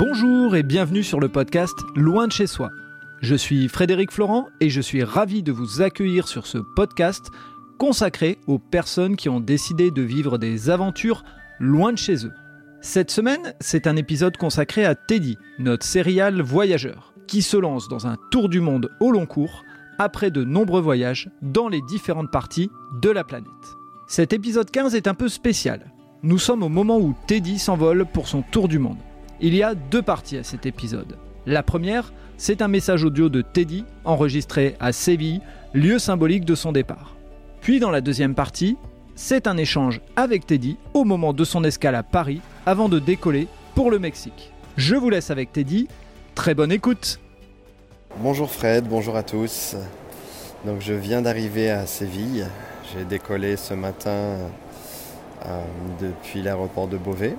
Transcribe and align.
Bonjour 0.00 0.56
et 0.56 0.62
bienvenue 0.62 1.02
sur 1.02 1.20
le 1.20 1.28
podcast 1.28 1.78
Loin 1.94 2.26
de 2.26 2.32
chez 2.32 2.46
soi. 2.46 2.70
Je 3.20 3.34
suis 3.34 3.68
Frédéric 3.68 4.10
Florent 4.10 4.46
et 4.60 4.70
je 4.70 4.80
suis 4.80 5.04
ravi 5.04 5.42
de 5.42 5.52
vous 5.52 5.82
accueillir 5.82 6.26
sur 6.26 6.46
ce 6.46 6.56
podcast 6.56 7.30
consacré 7.76 8.38
aux 8.46 8.58
personnes 8.58 9.14
qui 9.14 9.28
ont 9.28 9.40
décidé 9.40 9.90
de 9.90 10.00
vivre 10.00 10.38
des 10.38 10.70
aventures 10.70 11.22
loin 11.58 11.92
de 11.92 11.98
chez 11.98 12.24
eux. 12.24 12.32
Cette 12.80 13.10
semaine, 13.10 13.52
c'est 13.60 13.86
un 13.86 13.94
épisode 13.94 14.38
consacré 14.38 14.86
à 14.86 14.94
Teddy, 14.94 15.36
notre 15.58 15.84
serial 15.84 16.40
voyageur, 16.40 17.12
qui 17.26 17.42
se 17.42 17.58
lance 17.58 17.88
dans 17.88 18.06
un 18.06 18.16
tour 18.30 18.48
du 18.48 18.62
monde 18.62 18.88
au 19.00 19.10
long 19.10 19.26
cours 19.26 19.64
après 19.98 20.30
de 20.30 20.44
nombreux 20.44 20.80
voyages 20.80 21.28
dans 21.42 21.68
les 21.68 21.82
différentes 21.82 22.30
parties 22.30 22.70
de 23.02 23.10
la 23.10 23.22
planète. 23.22 23.50
Cet 24.06 24.32
épisode 24.32 24.70
15 24.70 24.94
est 24.94 25.08
un 25.08 25.14
peu 25.14 25.28
spécial. 25.28 25.92
Nous 26.22 26.38
sommes 26.38 26.62
au 26.62 26.70
moment 26.70 26.96
où 26.96 27.14
Teddy 27.26 27.58
s'envole 27.58 28.06
pour 28.06 28.28
son 28.28 28.40
tour 28.40 28.66
du 28.66 28.78
monde. 28.78 28.96
Il 29.42 29.54
y 29.54 29.62
a 29.62 29.74
deux 29.74 30.02
parties 30.02 30.36
à 30.36 30.44
cet 30.44 30.66
épisode. 30.66 31.16
La 31.46 31.62
première, 31.62 32.12
c'est 32.36 32.60
un 32.60 32.68
message 32.68 33.04
audio 33.04 33.30
de 33.30 33.40
Teddy 33.40 33.86
enregistré 34.04 34.76
à 34.80 34.92
Séville, 34.92 35.40
lieu 35.72 35.98
symbolique 35.98 36.44
de 36.44 36.54
son 36.54 36.72
départ. 36.72 37.16
Puis 37.62 37.80
dans 37.80 37.90
la 37.90 38.02
deuxième 38.02 38.34
partie, 38.34 38.76
c'est 39.14 39.46
un 39.46 39.56
échange 39.56 40.02
avec 40.14 40.46
Teddy 40.46 40.76
au 40.92 41.04
moment 41.04 41.32
de 41.32 41.44
son 41.44 41.64
escale 41.64 41.94
à 41.94 42.02
Paris 42.02 42.42
avant 42.66 42.90
de 42.90 42.98
décoller 42.98 43.48
pour 43.74 43.90
le 43.90 43.98
Mexique. 43.98 44.52
Je 44.76 44.94
vous 44.94 45.08
laisse 45.08 45.30
avec 45.30 45.52
Teddy. 45.52 45.88
Très 46.34 46.54
bonne 46.54 46.70
écoute. 46.70 47.18
Bonjour 48.18 48.50
Fred, 48.50 48.86
bonjour 48.88 49.16
à 49.16 49.22
tous. 49.22 49.74
Donc 50.66 50.82
je 50.82 50.92
viens 50.92 51.22
d'arriver 51.22 51.70
à 51.70 51.86
Séville. 51.86 52.46
J'ai 52.92 53.06
décollé 53.06 53.56
ce 53.56 53.72
matin 53.72 54.36
euh, 55.46 55.62
depuis 55.98 56.42
l'aéroport 56.42 56.88
de 56.88 56.98
Beauvais. 56.98 57.36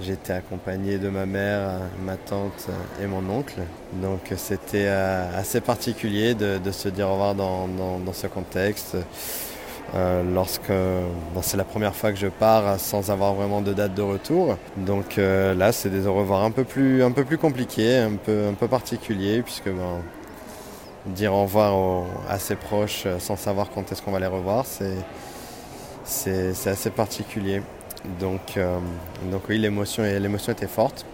J'étais 0.00 0.34
accompagné 0.34 0.98
de 0.98 1.08
ma 1.08 1.26
mère, 1.26 1.80
ma 2.04 2.16
tante 2.16 2.68
et 3.02 3.06
mon 3.06 3.28
oncle. 3.30 3.60
Donc 3.94 4.32
c'était 4.36 4.86
euh, 4.86 5.38
assez 5.38 5.60
particulier 5.60 6.34
de, 6.34 6.70
se 6.70 6.88
dire 6.88 7.08
au 7.08 7.12
revoir 7.12 7.34
dans, 7.34 8.12
ce 8.12 8.26
contexte. 8.28 8.96
Euh, 9.94 10.22
lorsque 10.34 10.72
c'est 11.40 11.56
la 11.56 11.64
première 11.64 11.96
fois 11.96 12.12
que 12.12 12.18
je 12.18 12.26
pars 12.26 12.78
sans 12.78 13.10
avoir 13.10 13.32
vraiment 13.34 13.60
de 13.60 13.72
date 13.72 13.94
de 13.94 14.02
retour. 14.02 14.56
Donc 14.76 15.18
euh, 15.18 15.54
là 15.54 15.72
c'est 15.72 15.88
des 15.88 16.06
au 16.06 16.14
revoir 16.14 16.44
un 16.44 16.50
peu 16.50 16.64
plus 16.64 17.02
un 17.02 17.10
peu 17.10 17.24
plus 17.24 17.38
compliqués, 17.38 17.96
un 17.96 18.16
peu 18.16 18.48
un 18.50 18.54
peu 18.54 18.68
particuliers 18.68 19.42
puisque 19.42 19.70
dire 21.06 21.32
au 21.32 21.42
revoir 21.42 22.04
à 22.28 22.38
ses 22.38 22.54
proches 22.54 23.06
sans 23.18 23.36
savoir 23.36 23.70
quand 23.74 23.90
est-ce 23.90 24.02
qu'on 24.02 24.12
va 24.12 24.20
les 24.20 24.26
revoir, 24.26 24.64
c'est 26.04 26.68
assez 26.68 26.90
particulier. 26.90 27.62
Donc, 28.20 28.56
euh, 28.56 28.78
donc 29.30 29.42
oui, 29.48 29.58
l'émotion, 29.58 30.02
l'émotion 30.02 30.52
était 30.52 30.66
forte. 30.66 31.04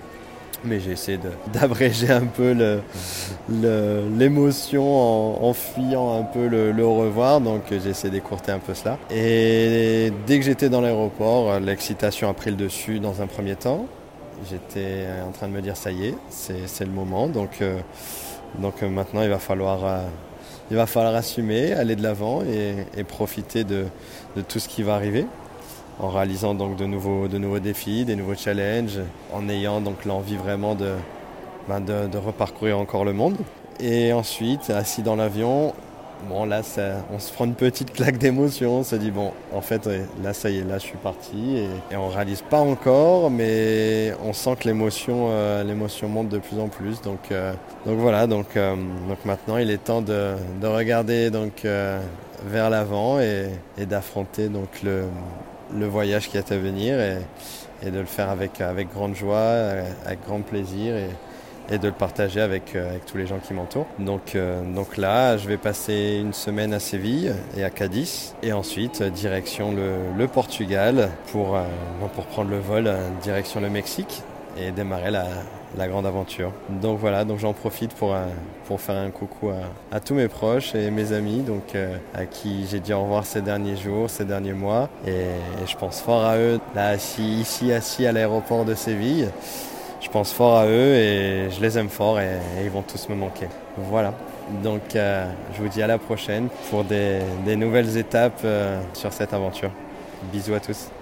Mais 0.65 0.81
j'ai 0.81 0.93
essayé 0.93 1.19
d'abréger 1.53 2.11
un 2.11 2.25
peu 2.25 2.81
l'émotion 3.51 5.45
en, 5.47 5.53
fuyant 5.53 6.19
un 6.19 6.23
peu 6.23 6.47
le, 6.47 6.83
au 6.83 6.95
revoir. 6.97 7.41
Donc 7.41 7.65
j'ai 7.71 7.91
essayé 7.91 8.11
d'écourter 8.11 8.53
un 8.53 8.59
peu 8.59 8.75
cela. 8.75 8.99
Et 9.11 10.13
dès 10.27 10.39
que 10.39 10.45
j'étais 10.45 10.71
dans 10.71 10.81
l'aéroport, 10.81 11.61
l'excitation 11.61 12.31
a 12.31 12.35
pris 12.35 12.51
le 12.51 12.57
dessus 12.57 12.99
dans 12.99 13.21
un 13.21 13.27
premier 13.27 13.57
temps. 13.57 13.87
J'étais 14.49 15.07
en 15.27 15.31
train 15.31 15.49
de 15.49 15.53
me 15.53 15.61
dire 15.61 15.77
ça 15.77 15.91
y 15.91 16.07
est, 16.07 16.15
c'est 16.31 16.85
le 16.85 16.91
moment. 16.91 17.29
Donc, 17.29 17.61
euh, 17.61 17.79
donc 18.59 18.83
euh, 18.83 18.89
maintenant 18.89 19.23
il 19.23 19.31
va 19.31 19.39
falloir 19.39 20.05
il 20.71 20.77
va 20.77 20.87
falloir 20.87 21.15
assumer, 21.15 21.73
aller 21.73 21.95
de 21.97 22.03
l'avant 22.03 22.43
et, 22.43 23.05
profiter 23.05 23.65
de, 23.65 23.87
tout 24.49 24.59
ce 24.59 24.69
qui 24.69 24.83
va 24.83 24.95
arriver 24.95 25.27
en 26.01 26.09
réalisant 26.09 26.55
donc 26.55 26.77
de 26.77 26.87
nouveaux, 26.87 27.29
défis, 27.59 28.05
des 28.05 28.17
nouveaux 28.17 28.35
challenges, 28.35 29.01
en 29.33 29.49
ayant 29.49 29.81
donc 29.81 30.05
l'envie 30.05 30.37
vraiment 30.37 30.75
de, 30.75 30.93
ben 31.69 31.83
reparcourir 32.25 32.79
encore 32.79 33.05
le 33.05 33.13
monde. 33.13 33.37
Et 33.81 34.13
ensuite, 34.13 34.71
assis 34.71 35.03
dans 35.03 35.17
l'avion, 35.17 35.75
bon 36.29 36.45
là 36.45 36.63
on 37.13 37.19
se 37.19 37.33
prend 37.33 37.45
une 37.45 37.55
petite 37.55 37.93
claque 37.93 38.19
d'émotion, 38.19 38.79
on 38.79 38.85
se 38.85 38.97
dit 38.97 39.11
bon 39.11 39.33
en 39.53 39.61
fait 39.61 39.89
là 40.23 40.33
ça 40.33 40.51
y 40.51 40.59
est, 40.59 40.65
là 40.65 40.79
je 40.79 40.85
suis 40.85 40.97
parti 40.97 41.59
et, 41.91 41.97
on 41.97 42.09
réalise 42.09 42.43
pas 42.43 42.61
encore 42.61 43.31
mais 43.31 44.13
on 44.25 44.33
sent 44.33 44.57
que 44.61 44.69
l'émotion 44.69 45.29
euh, 45.31 45.65
monte 46.09 46.29
de 46.29 46.39
plus 46.39 46.59
en 46.59 46.69
plus 46.69 47.03
donc, 47.03 47.19
euh, 47.31 47.53
voilà 47.85 48.27
donc, 48.27 48.57
euh, 48.57 48.75
maintenant 49.25 49.59
il 49.59 49.71
est 49.71 49.85
temps 49.85 50.03
de, 50.03 50.35
de 50.61 50.67
regarder 50.67 51.31
vers 52.47 52.71
l'avant 52.71 53.21
et, 53.21 53.49
et 53.77 53.87
d'affronter 53.87 54.49
donc 54.49 54.83
le, 54.83 55.05
le 55.79 55.87
voyage 55.87 56.29
qui 56.29 56.37
est 56.37 56.53
à 56.53 56.59
venir 56.59 56.99
et, 57.01 57.91
de 57.91 57.99
le 57.99 58.07
faire 58.07 58.31
avec, 58.31 58.63
grande 58.93 59.15
joie, 59.15 59.53
avec 60.07 60.25
grand 60.27 60.41
plaisir 60.41 60.95
et, 60.97 61.79
de 61.79 61.87
le 61.89 61.95
partager 61.95 62.43
avec, 62.43 62.77
euh, 62.77 62.91
avec 62.91 63.07
tous 63.07 63.17
les 63.17 63.27
gens 63.27 63.39
qui 63.39 63.55
m'entourent. 63.55 63.87
Donc, 63.99 64.35
euh, 64.35 64.63
donc 64.75 64.99
là, 64.99 65.39
je 65.39 65.49
vais 65.49 65.57
passer 65.57 66.19
une 66.21 66.35
semaine 66.35 66.75
à 66.75 66.79
Séville 66.79 67.35
et 67.57 67.65
à 67.65 67.71
Cadiz 67.71 68.35
et 68.43 68.53
ensuite 68.53 69.03
direction 69.03 69.75
le, 69.75 70.27
Portugal 70.27 71.11
pour, 71.33 71.57
euh, 71.57 71.63
pour 72.15 72.27
prendre 72.27 72.51
le 72.51 72.59
vol 72.59 72.91
direction 73.23 73.61
le 73.61 73.71
Mexique 73.71 74.23
et 74.59 74.71
démarrer 74.71 75.11
la, 75.11 75.89
grande 75.89 76.07
aventure. 76.07 76.53
Donc 76.69 76.99
voilà, 76.99 77.25
donc 77.25 77.39
j'en 77.39 77.53
profite 77.53 77.93
pour, 77.95 78.15
euh, 78.15 78.27
pour 78.67 78.81
faire 78.81 78.97
un 78.97 79.11
coucou 79.11 79.51
à, 79.91 80.01
tous 80.01 80.15
mes 80.15 80.29
proches 80.29 80.75
et 80.75 80.91
mes 80.91 81.13
amis, 81.13 81.41
donc 81.41 81.75
euh, 81.75 81.97
à 82.15 82.27
qui 82.27 82.67
j'ai 82.71 82.81
dit 82.81 82.93
au 82.93 83.03
revoir 83.03 83.27
ces 83.27 83.43
derniers 83.43 83.77
jours, 83.77 84.09
ces 84.09 84.25
derniers 84.25 84.53
mois, 84.53 84.89
et, 85.07 85.25
je 85.67 85.77
pense 85.77 86.01
fort 86.01 86.25
à 86.25 86.37
eux. 86.37 86.61
Là, 86.75 86.89
assis, 86.89 87.41
ici, 87.41 87.73
assis 87.73 88.07
à 88.07 88.13
l'aéroport 88.13 88.65
de 88.65 88.75
Séville, 88.75 89.29
je 90.01 90.09
pense 90.09 90.33
fort 90.33 90.59
à 90.59 90.67
eux 90.67 90.95
et 90.95 91.51
je 91.51 91.61
les 91.61 91.79
aime 91.79 91.89
fort 91.89 92.21
et, 92.21 92.39
ils 92.63 92.71
vont 92.71 92.83
tous 92.83 93.09
me 93.09 93.15
manquer. 93.15 93.49
Voilà. 93.77 94.15
Donc 94.63 94.95
euh, 94.95 95.27
je 95.55 95.63
vous 95.63 95.69
dis 95.69 95.83
à 95.83 95.87
la 95.87 95.99
prochaine 95.99 96.49
pour 96.71 96.85
des, 96.85 97.21
des 97.47 97.57
nouvelles 97.57 97.97
étapes 97.97 98.47
sur 98.93 99.13
cette 99.13 99.33
aventure. 99.33 99.71
Bisous 100.33 100.55
à 100.55 100.61
tous. 100.61 100.94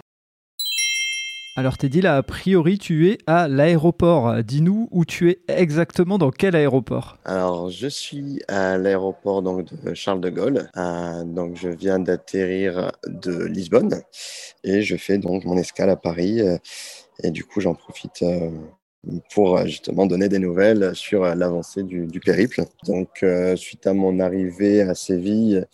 Alors 1.55 1.77
Teddy, 1.77 2.01
là, 2.01 2.17
a 2.17 2.23
priori, 2.23 2.79
tu 2.79 3.11
es 3.11 3.19
à 3.27 3.47
l'aéroport. 3.47 4.43
Dis-nous 4.43 4.89
où 4.91 5.05
tu 5.05 5.29
es 5.29 5.39
exactement, 5.49 6.17
dans 6.17 6.31
quel 6.31 6.57
aéroport? 6.57 7.19
Alors, 7.27 7.69
je 7.69 7.89
suis 7.89 8.41
à 8.49 8.79
l'aéroport 8.79 9.43
donc 9.43 9.67
de 9.85 9.93
Charles 9.93 10.23
de 10.23 10.31
Gaulle. 10.31 10.71
Euh, 10.79 11.25
donc, 11.25 11.57
je 11.57 11.69
viens 11.69 11.99
d'atterrir 11.99 12.91
de 13.07 13.45
Lisbonne 13.45 14.01
et 14.65 14.81
je 14.81 14.97
fais 14.97 15.19
donc 15.19 15.45
mon 15.45 15.59
escale 15.59 15.91
à 15.91 15.97
Paris. 15.97 16.41
Euh, 16.41 16.57
et 17.23 17.31
du 17.31 17.45
coup, 17.45 17.61
j'en 17.61 17.75
profite 17.75 18.23
euh, 18.23 18.49
pour 19.35 19.59
justement 19.67 20.07
donner 20.07 20.31
des 20.31 20.39
nouvelles 20.39 20.95
sur 20.95 21.23
l'avancée 21.35 21.83
du, 21.83 22.07
du, 22.07 22.21
périple. 22.21 22.63
Donc, 22.87 23.27
suite 23.57 23.87
à 23.87 23.93
mon 23.93 24.21
arrivée 24.21 24.81
à 24.81 24.95
Séville, 24.95 25.67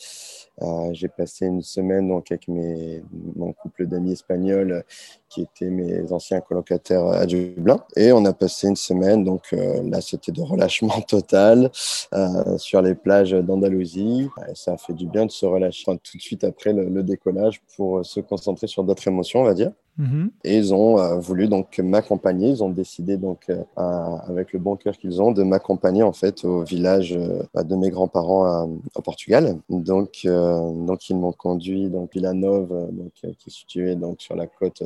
euh, 0.62 0.90
j'ai 0.92 1.08
passé 1.08 1.46
une 1.46 1.62
semaine 1.62 2.08
donc 2.08 2.30
avec 2.30 2.48
mes, 2.48 3.02
mon 3.36 3.52
couple 3.52 3.86
d'amis 3.86 4.12
espagnols 4.12 4.84
qui 5.28 5.42
étaient 5.42 5.70
mes 5.70 6.10
anciens 6.12 6.40
colocataires 6.40 7.06
à 7.06 7.26
Dublin. 7.26 7.84
Et 7.96 8.12
on 8.12 8.24
a 8.24 8.32
passé 8.32 8.68
une 8.68 8.76
semaine, 8.76 9.24
donc 9.24 9.42
euh, 9.52 9.82
là 9.88 10.00
c'était 10.00 10.32
de 10.32 10.42
relâchement 10.42 11.00
total 11.08 11.70
euh, 12.14 12.58
sur 12.58 12.82
les 12.82 12.94
plages 12.94 13.32
d'Andalousie. 13.32 14.28
ça 14.54 14.72
a 14.72 14.76
fait 14.76 14.94
du 14.94 15.06
bien 15.06 15.26
de 15.26 15.30
se 15.30 15.46
relâcher 15.46 15.84
tout 15.84 16.16
de 16.16 16.22
suite 16.22 16.44
après 16.44 16.72
le, 16.72 16.88
le 16.88 17.02
décollage 17.02 17.60
pour 17.76 18.04
se 18.04 18.20
concentrer 18.20 18.66
sur 18.66 18.84
d'autres 18.84 19.06
émotions, 19.06 19.40
on 19.40 19.44
va 19.44 19.54
dire. 19.54 19.72
Mhm. 19.98 20.30
Et 20.44 20.56
ils 20.56 20.72
ont 20.72 20.98
euh, 21.00 21.18
voulu 21.18 21.48
donc 21.48 21.78
m'accompagner. 21.78 22.50
Ils 22.50 22.62
ont 22.62 22.70
décidé 22.70 23.16
donc 23.16 23.50
euh, 23.50 23.62
avec 23.76 24.52
le 24.52 24.60
bon 24.60 24.76
cœur 24.76 24.96
qu'ils 24.96 25.20
ont 25.20 25.32
de 25.32 25.42
m'accompagner 25.42 26.04
en 26.04 26.12
fait 26.12 26.44
au 26.44 26.62
village 26.62 27.16
euh, 27.16 27.42
bah, 27.52 27.64
de 27.64 27.74
mes 27.74 27.90
grands-parents 27.90 28.70
au 28.94 29.02
Portugal. 29.02 29.58
Donc 29.68 29.82
donc 30.24 31.10
ils 31.10 31.16
m'ont 31.16 31.32
conduit 31.32 31.90
donc 31.90 32.12
Vila 32.14 32.32
Nova, 32.32 32.86
donc 32.92 33.12
qui 33.12 33.26
est 33.26 33.50
située 33.50 33.96
donc 33.96 34.20
sur 34.20 34.36
la 34.36 34.46
côte 34.46 34.82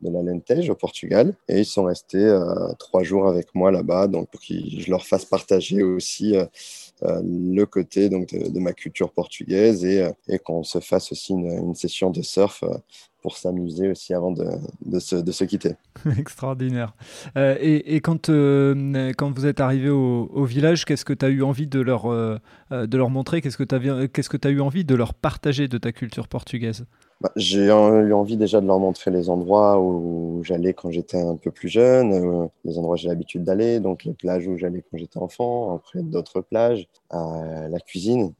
de 0.00 0.10
la 0.10 0.22
Lentej 0.22 0.70
au 0.70 0.76
Portugal. 0.76 1.34
Et 1.48 1.60
ils 1.60 1.64
sont 1.64 1.84
restés 1.84 2.38
trois 2.78 3.02
jours 3.02 3.26
avec 3.26 3.54
moi 3.54 3.72
là-bas, 3.72 4.06
donc 4.06 4.30
pour 4.30 4.40
que 4.40 4.54
je 4.54 4.90
leur 4.90 5.04
fasse 5.04 5.24
partager 5.24 5.82
aussi 5.82 6.34
le 7.02 7.64
côté 7.64 8.08
donc 8.08 8.32
de, 8.32 8.60
ma 8.60 8.72
culture 8.72 9.10
portugaise 9.10 9.84
et, 9.84 10.38
qu'on 10.44 10.62
se 10.62 10.78
fasse 10.78 11.10
aussi 11.12 11.32
une 11.32 11.74
session 11.74 12.10
de 12.10 12.22
surf 12.22 12.62
pour 13.22 13.36
s'amuser 13.36 13.88
aussi 13.90 14.12
avant 14.12 14.32
de, 14.32 14.44
de, 14.84 14.98
se, 14.98 15.16
de, 15.16 15.32
se, 15.32 15.44
quitter. 15.44 15.76
Extraordinaire. 16.18 16.94
Euh, 17.38 17.56
et, 17.60 17.94
et 17.94 18.00
quand, 18.00 18.28
euh, 18.28 19.12
quand 19.16 19.30
vous 19.30 19.46
êtes 19.46 19.60
arrivé 19.60 19.88
au, 19.88 20.28
au 20.32 20.44
village, 20.44 20.84
qu'est-ce 20.84 21.04
que 21.04 21.12
tu 21.12 21.24
as 21.24 21.28
eu 21.28 21.42
envie 21.42 21.68
de 21.68 21.80
leur, 21.80 22.10
euh, 22.10 22.38
de 22.70 22.96
leur 22.96 23.10
montrer? 23.10 23.40
Qu'est-ce 23.40 23.56
que 23.56 23.64
tu 23.64 23.74
as, 23.74 24.08
qu'est-ce 24.08 24.28
que 24.28 24.36
as 24.46 24.50
eu 24.50 24.60
envie 24.60 24.84
de 24.84 24.94
leur 24.94 25.14
partager 25.14 25.68
de 25.68 25.78
ta 25.78 25.92
culture 25.92 26.26
portugaise? 26.26 26.84
Bah, 27.20 27.30
J'ai 27.36 27.66
eu 27.66 28.12
envie 28.12 28.36
déjà 28.36 28.60
de 28.60 28.66
leur 28.66 28.80
montrer 28.80 29.12
les 29.12 29.30
endroits 29.30 29.80
où 29.80 30.40
j'allais 30.42 30.74
quand 30.74 30.90
j'étais 30.90 31.20
un 31.20 31.36
peu 31.36 31.52
plus 31.52 31.68
jeune, 31.68 32.48
les 32.64 32.78
endroits 32.78 32.94
où 32.94 32.98
j'ai 32.98 33.08
l'habitude 33.08 33.44
d'aller, 33.44 33.78
donc 33.78 34.04
les 34.04 34.14
plages 34.14 34.48
où 34.48 34.58
j'allais 34.58 34.82
quand 34.90 34.98
j'étais 34.98 35.18
enfant, 35.18 35.76
après 35.76 36.02
d'autres 36.02 36.40
plages, 36.40 36.88
la 37.12 37.78
cuisine 37.78 38.34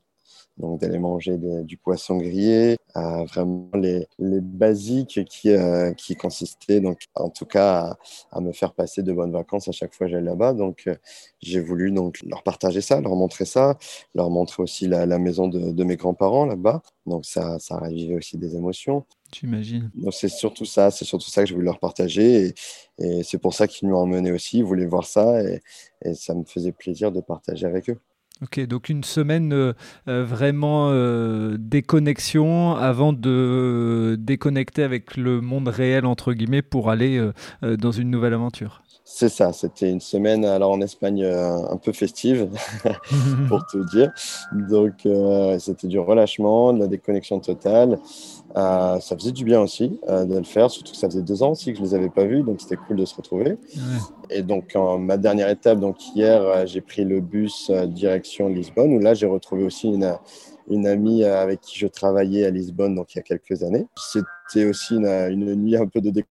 donc 0.59 0.81
d'aller 0.81 0.99
manger 0.99 1.39
du 1.39 1.77
poisson 1.77 2.19
grillé, 2.19 2.77
vraiment 2.95 3.71
les, 3.75 4.07
les 4.19 4.41
basiques 4.41 5.25
qui, 5.25 5.51
euh, 5.51 5.93
qui 5.95 6.15
consistaient, 6.15 6.81
donc, 6.81 7.07
en 7.15 7.31
tout 7.31 7.47
cas, 7.47 7.97
à, 8.31 8.41
me 8.41 8.53
faire 8.53 8.73
passer 8.73 9.03
de 9.03 9.13
bonnes 9.13 9.33
vacances 9.33 9.69
à 9.69 9.73
chaque 9.73 9.95
fois 9.95 10.07
que 10.07 10.13
j'allais 10.13 10.27
là-bas. 10.27 10.53
Donc, 10.53 10.85
euh, 10.87 10.97
j'ai 11.41 11.61
voulu 11.61 11.91
donc 11.91 12.19
leur 12.23 12.43
partager 12.43 12.81
ça, 12.81 13.01
leur 13.01 13.15
montrer 13.17 13.45
ça, 13.45 13.79
leur 14.15 14.31
montrer 14.31 14.63
aussi 14.63 14.89
la, 14.89 15.07
la 15.07 15.19
maison 15.19 15.49
de, 15.49 15.73
de 15.73 15.85
mes 15.85 15.97
grands-parents 15.97 16.47
là-bas. 16.47 16.83
Donc, 17.07 17.25
ça, 17.25 17.59
ça 17.59 17.77
ravivait 17.77 18.17
aussi 18.17 18.37
des 18.39 18.57
émotions. 18.57 19.05
J'imagine. 19.35 19.91
Donc, 19.95 20.13
c'est 20.13 20.29
surtout 20.29 20.67
ça, 20.67 20.91
c'est 20.91 21.05
surtout 21.05 21.31
ça 21.31 21.43
que 21.43 21.49
je 21.49 21.55
voulais 21.55 21.67
leur 21.67 21.81
partager. 21.81 22.47
Et, 22.47 22.55
et 22.99 23.23
c'est 23.23 23.39
pour 23.39 23.55
ça 23.55 23.67
qu'ils 23.67 23.89
m'ont 23.89 23.99
emmené 23.99 24.33
aussi. 24.33 24.59
Ils 24.59 24.65
voulaient 24.65 24.87
voir 24.87 25.07
ça 25.07 25.43
et, 25.43 25.63
et 26.05 26.15
ça 26.15 26.35
me 26.35 26.45
faisait 26.45 26.73
plaisir 26.73 27.11
de 27.11 27.21
partager 27.21 27.67
avec 27.67 27.89
eux. 27.89 27.99
Ok, 28.43 28.59
donc 28.67 28.89
une 28.89 29.05
semaine 29.05 29.53
euh, 29.53 29.73
euh, 30.09 30.25
vraiment 30.25 30.89
euh, 30.91 31.57
déconnexion 31.61 32.75
avant 32.75 33.13
de 33.13 34.17
déconnecter 34.19 34.83
avec 34.83 35.17
le 35.17 35.41
monde 35.41 35.69
réel, 35.69 36.07
entre 36.07 36.33
guillemets, 36.33 36.63
pour 36.63 36.91
aller 36.91 37.25
dans 37.63 37.93
une 37.93 38.11
nouvelle 38.11 38.35
aventure. 38.35 38.83
C'est 39.15 39.29
ça, 39.29 39.53
c'était 39.53 39.91
une 39.91 40.01
semaine 40.01 40.43
alors 40.47 40.71
en 40.71 40.81
Espagne 40.81 41.23
un 41.23 41.77
peu 41.77 41.93
festive, 41.93 42.49
pour 43.49 43.65
te 43.67 43.77
dire. 43.91 44.11
Donc 44.71 45.07
c'était 45.61 45.87
du 45.87 45.99
relâchement, 45.99 46.73
de 46.73 46.79
la 46.81 46.87
déconnexion 46.87 47.39
totale. 47.39 47.99
ça 48.55 49.01
faisait 49.19 49.33
du 49.33 49.45
bien 49.45 49.61
aussi 49.61 50.01
de 50.09 50.39
le 50.39 50.45
faire, 50.45 50.71
surtout 50.71 50.93
que 50.93 50.97
ça 50.97 51.09
faisait 51.09 51.21
deux 51.21 51.43
ans 51.43 51.51
aussi 51.51 51.73
que 51.73 51.79
je 51.79 51.83
ne 51.83 51.89
les 51.89 51.95
avais 51.95 52.09
pas 52.09 52.25
vus, 52.25 52.43
donc 52.43 52.63
c'était 52.63 52.77
cool 52.77 52.97
de 52.97 53.05
se 53.05 53.15
retrouver. 53.15 53.59
Et 54.31 54.41
donc 54.41 54.75
ma 54.99 55.19
dernière 55.19 55.51
étape, 55.51 55.79
donc 55.79 55.97
hier, 56.17 56.67
j'ai 56.67 56.81
pris 56.81 57.05
le 57.05 57.21
bus 57.21 57.71
direction 57.71 58.49
Lisbonne, 58.49 58.95
où 58.95 58.99
là 58.99 59.13
j'ai 59.13 59.27
retrouvé 59.27 59.65
aussi 59.65 59.89
une, 59.89 60.17
une 60.71 60.87
amie 60.87 61.23
avec 61.25 61.61
qui 61.61 61.79
je 61.79 61.87
travaillais 61.87 62.47
à 62.47 62.51
Lisbonne 62.51 62.95
donc 62.95 63.15
il 63.15 63.19
y 63.19 63.21
a 63.21 63.23
quelques 63.23 63.63
années. 63.63 63.87
C'était 63.97 64.65
aussi 64.65 64.95
une, 64.95 65.07
une, 65.07 65.55
nuit 65.55 65.77
un 65.77 65.87
peu 65.87 66.01
de 66.01 66.09
déconnexion. 66.09 66.32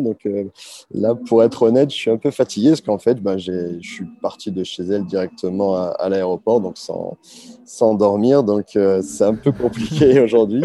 Donc 0.00 0.26
euh, 0.26 0.44
là, 0.92 1.14
pour 1.14 1.42
être 1.42 1.62
honnête, 1.62 1.90
je 1.90 1.96
suis 1.96 2.10
un 2.10 2.16
peu 2.16 2.30
fatigué 2.30 2.70
parce 2.70 2.80
qu'en 2.80 2.98
fait, 2.98 3.20
ben, 3.20 3.38
je 3.38 3.78
suis 3.80 4.06
parti 4.22 4.50
de 4.50 4.64
chez 4.64 4.82
elle 4.84 5.04
directement 5.04 5.74
à, 5.76 6.08
l'aéroport, 6.08 6.60
donc 6.60 6.78
sans, 6.78 7.16
sans 7.64 7.94
dormir. 7.94 8.42
Donc 8.42 8.76
euh, 8.76 9.02
c'est 9.02 9.24
un 9.24 9.34
peu 9.34 9.52
compliqué 9.52 10.20
aujourd'hui. 10.24 10.62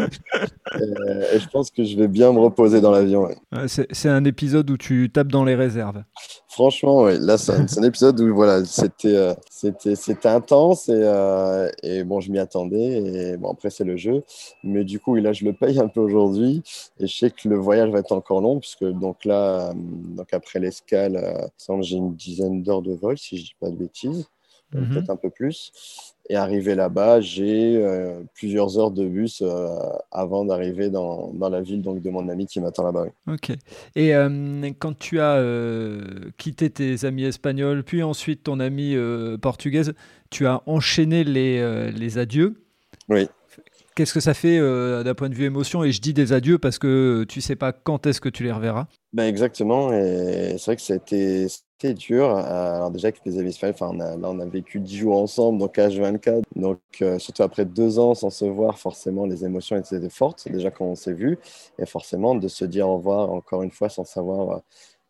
Et, 0.76 1.40
je 1.40 1.48
pense 1.50 1.72
que 1.72 1.84
je 1.84 1.96
vais 1.98 2.08
bien 2.08 2.32
me 2.34 2.40
reposer 2.40 2.82
dans 2.82 2.92
l'avion. 2.92 3.30
C'est 3.68 4.10
un 4.10 4.26
épisode 4.26 4.70
où 4.70 4.78
tu 4.78 5.10
tapes 5.12 5.32
dans 5.32 5.44
les 5.44 5.56
réserves. 5.56 6.04
Franchement, 6.48 7.04
oui. 7.04 7.18
Là, 7.20 7.38
c'est 7.38 7.54
un, 7.54 7.84
épisode 7.84 8.20
où 8.20 8.34
voilà, 8.34 8.66
c'était 8.66 9.16
euh, 9.16 9.34
c'était 9.50 10.28
intense 10.28 10.90
et, 10.90 11.72
et 11.84 12.04
bon, 12.04 12.20
je 12.20 12.32
m'y 12.32 12.40
attendais. 12.40 13.34
Et 13.34 13.38
bon, 13.38 13.52
après, 13.52 13.70
c'est 13.70 13.84
le 13.84 13.98
jeu. 13.98 14.24
Mais 14.64 14.84
du 14.84 15.00
coup, 15.00 15.16
là, 15.16 15.34
je 15.34 15.46
le 15.46 15.54
paye 15.54 15.80
un 15.80 15.88
peu 15.88 16.02
aujourd'hui. 16.02 16.64
Et 17.00 17.08
je 17.08 17.18
sais 17.18 17.32
que 17.32 17.48
le 17.48 17.58
voyage 17.58 17.90
va 17.90 18.00
être 18.00 18.12
encore 18.12 18.42
long, 18.42 18.60
puisque 18.60 18.86
donc 18.86 19.26
là, 19.26 19.70
euh, 19.70 19.74
donc 19.76 20.34
après 20.34 20.60
l'escale, 20.60 21.16
euh, 21.18 21.82
j'ai 21.82 21.98
une 21.98 22.16
dizaine 22.16 22.64
d'heures 22.64 22.82
de 22.82 22.94
vol, 22.94 23.18
si 23.18 23.38
je 23.38 23.44
dis 23.44 23.56
pas 23.60 23.70
de 23.70 23.76
bêtises. 23.76 24.28
Euh, 24.76 24.82
mhm. 24.82 24.94
Peut-être 24.94 25.10
un 25.10 25.16
peu 25.16 25.30
plus. 25.30 25.72
Et 26.30 26.36
arrivé 26.36 26.76
là-bas, 26.76 27.22
j'ai 27.22 27.84
plusieurs 28.36 28.78
heures 28.78 28.92
de 28.92 29.04
bus 29.08 29.44
avant 30.12 30.46
d'arriver 30.46 30.92
dans, 30.92 31.32
dans, 31.34 31.50
la 31.50 31.62
ville 31.62 31.82
donc, 31.82 32.04
de 32.04 32.10
mon 32.12 32.30
ami 32.30 32.46
qui 32.46 32.60
m'attend 32.62 32.84
là-bas. 32.84 33.06
Ok. 33.28 33.52
Et 33.96 34.12
quand 34.78 34.96
tu 35.00 35.20
as 35.20 35.44
quitté 36.38 36.70
tes 36.70 37.04
amis 37.04 37.24
espagnols, 37.24 37.84
puis 37.84 38.04
ensuite 38.04 38.44
ton 38.44 38.60
amie 38.60 38.96
portugaise, 39.42 39.96
tu 40.30 40.46
as 40.46 40.62
enchaîné 40.68 41.24
les, 41.24 41.92
les 41.92 42.18
adieux. 42.20 42.62
Oui. 43.10 43.28
Qu'est-ce 44.00 44.14
que 44.14 44.22
ça 44.22 44.34
fait 44.34 44.58
euh, 44.58 45.04
d'un 45.04 45.14
point 45.14 45.28
de 45.28 45.36
vue 45.36 45.44
émotion 45.44 45.84
Et 45.84 45.92
je 45.92 46.00
dis 46.00 46.14
des 46.14 46.32
adieux 46.32 46.58
parce 46.58 46.80
que 46.80 47.26
tu 47.28 47.42
sais 47.42 47.58
pas 47.58 47.74
quand 47.74 48.06
est-ce 48.06 48.22
que 48.22 48.30
tu 48.30 48.46
les 48.46 48.52
reverras? 48.54 48.88
Ben 49.12 49.26
exactement. 49.26 49.92
Et 49.92 50.56
c'est 50.58 50.66
vrai 50.68 50.76
que 50.78 50.82
ça 50.82 50.94
a 50.94 50.96
été, 50.96 51.48
dur. 51.88 52.30
Alors 52.36 52.92
déjà 52.92 53.08
avec 53.08 53.22
les 53.26 53.40
amis 53.40 53.58
enfin, 53.64 53.90
on 53.94 54.00
a, 54.00 54.16
là 54.16 54.30
on 54.30 54.40
a 54.40 54.46
vécu 54.46 54.80
10 54.80 54.98
jours 54.98 55.18
ensemble, 55.18 55.60
donc 55.60 55.78
H24. 55.78 56.44
Donc 56.56 56.80
euh, 57.02 57.20
surtout 57.20 57.44
après 57.44 57.66
deux 57.66 58.00
ans 58.00 58.14
sans 58.16 58.30
se 58.30 58.46
voir, 58.46 58.78
forcément 58.78 59.26
les 59.26 59.46
émotions 59.46 59.78
étaient 59.78 60.10
fortes 60.10 60.48
déjà 60.50 60.72
quand 60.72 60.86
on 60.86 60.96
s'est 60.96 61.14
vu. 61.14 61.40
Et 61.80 61.86
forcément 61.86 62.36
de 62.36 62.48
se 62.48 62.66
dire 62.66 62.88
au 62.88 62.98
revoir 62.98 63.32
encore 63.32 63.64
une 63.64 63.72
fois 63.72 63.90
sans 63.90 64.04
savoir 64.04 64.58
euh, 64.58 64.60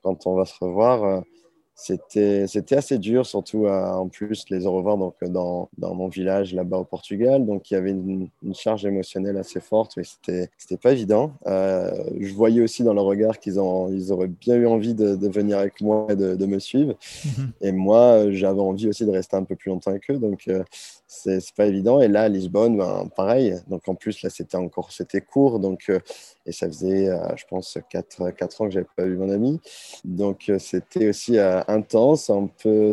quand 0.04 0.28
on 0.28 0.36
va 0.36 0.46
se 0.46 0.54
revoir 0.64 1.24
c'était 1.24 1.39
c'était 1.82 2.76
assez 2.76 2.98
dur 2.98 3.26
surtout 3.26 3.68
en 3.68 4.08
plus 4.08 4.46
les 4.50 4.66
au 4.66 4.74
revoir 4.74 4.98
donc 4.98 5.16
dans, 5.24 5.70
dans 5.78 5.96
mon 5.96 6.08
village 6.08 6.54
là-bas 6.54 6.78
au 6.78 6.84
Portugal. 6.84 7.46
Donc 7.46 7.72
il 7.72 7.74
y 7.74 7.78
avait 7.78 7.92
une, 7.92 8.30
charge 8.54 8.86
émotionnelle 8.86 9.38
assez 9.38 9.60
forte 9.60 9.98
et 9.98 10.04
c'était 10.04 10.78
pas 10.82 10.92
évident. 10.92 11.32
Euh, 11.48 11.92
je 12.20 12.34
voyais 12.34 12.62
aussi 12.62 12.84
dans 12.84 12.94
leur 12.94 13.06
regard 13.06 13.40
qu'ils 13.40 13.60
ils 13.92 14.12
auraient 14.12 14.28
bien 14.28 14.56
eu 14.56 14.66
envie 14.66 14.94
de, 14.94 15.16
de 15.16 15.28
venir 15.30 15.58
avec 15.58 15.82
moi 15.82 16.08
et 16.10 16.16
de, 16.16 16.36
de 16.36 16.46
me 16.46 16.60
suivre. 16.60 16.96
Mhm. 17.26 17.52
et 17.62 17.72
moi 17.72 18.32
j'avais 18.32 18.60
envie 18.60 18.90
aussi 18.90 19.06
de 19.06 19.12
rester 19.12 19.38
un 19.38 19.44
peu 19.44 19.56
plus 19.56 19.70
longtemps 19.70 19.92
avec 19.92 20.10
eux. 20.10 20.18
Donc 20.18 20.48
euh, 20.48 20.64
c'est 21.08 21.40
pas 21.56 21.66
évident. 21.66 22.02
Et 22.02 22.08
là 22.08 22.24
à 22.24 22.28
Lisbonne 22.28 22.78
ben, 22.78 23.08
pareil. 23.16 23.56
Donc 23.68 23.88
en 23.88 23.96
plus 23.96 24.22
là 24.22 24.30
c'était 24.30 24.58
encore 24.58 24.92
c'était 24.92 25.22
court. 25.22 25.60
Donc 25.60 25.84
euh, 25.90 26.00
et 26.46 26.52
ça 26.52 26.68
faisait 26.68 27.10
je 27.36 27.44
pense 27.48 27.78
4, 27.90 28.32
4 28.32 28.62
ans 28.62 28.66
que 28.66 28.72
j'avais 28.72 28.88
pas 28.96 29.06
vu 29.06 29.18
mon 29.18 29.30
ami. 29.30 29.60
Donc 30.04 30.52
c'était 30.58 31.10
aussi 31.10 31.38
intense, 31.70 32.30
un 32.30 32.50
peu. 32.62 32.92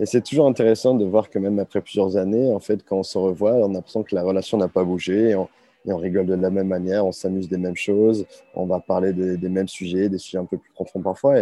Et 0.00 0.06
c'est 0.06 0.22
toujours 0.22 0.46
intéressant 0.46 0.94
de 0.94 1.04
voir 1.04 1.30
que 1.30 1.38
même 1.38 1.58
après 1.58 1.80
plusieurs 1.80 2.16
années, 2.16 2.52
en 2.52 2.60
fait, 2.60 2.84
quand 2.84 2.98
on 2.98 3.02
se 3.02 3.18
revoit, 3.18 3.52
on 3.54 3.70
a 3.70 3.72
l'impression 3.74 4.02
que 4.02 4.14
la 4.14 4.22
relation 4.22 4.58
n'a 4.58 4.68
pas 4.68 4.84
bougé. 4.84 5.30
Et 5.30 5.34
on, 5.34 5.48
on, 5.86 5.96
rigole 5.96 6.26
de 6.26 6.34
la 6.34 6.50
même 6.50 6.68
manière, 6.68 7.06
on 7.06 7.12
s'amuse 7.12 7.48
des 7.48 7.58
mêmes 7.58 7.76
choses, 7.76 8.26
on 8.54 8.66
va 8.66 8.80
parler 8.80 9.12
des, 9.12 9.48
mêmes 9.48 9.68
sujets, 9.68 10.08
des 10.08 10.18
sujets 10.18 10.38
un 10.38 10.44
peu 10.44 10.58
plus 10.58 10.72
profonds 10.72 11.00
parfois. 11.00 11.40